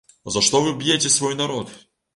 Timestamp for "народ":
1.45-1.81